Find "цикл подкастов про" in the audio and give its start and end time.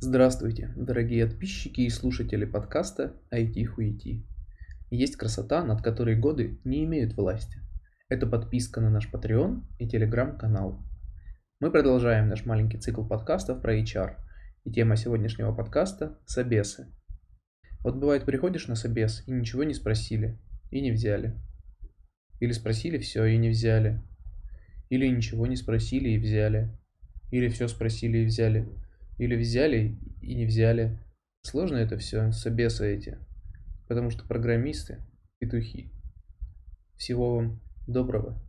12.78-13.76